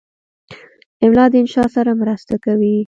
املا 1.03 1.25
د 1.31 1.33
انشا 1.41 1.63
سره 1.75 1.91
مرسته 2.01 2.35
کوي. 2.45 2.75